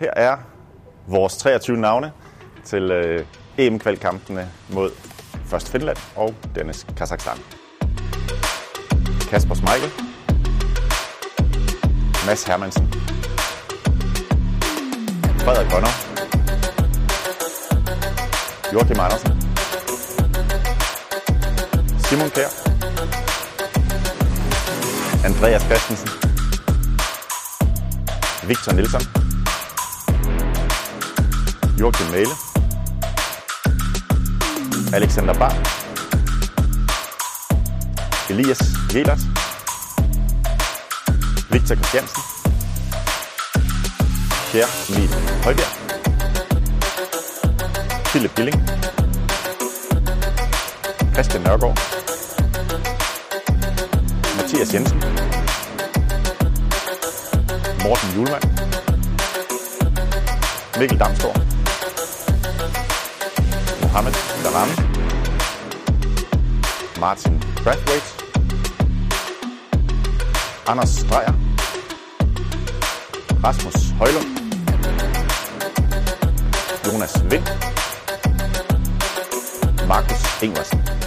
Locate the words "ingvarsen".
80.42-80.99